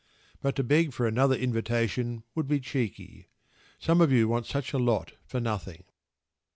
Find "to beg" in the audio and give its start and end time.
0.55-0.93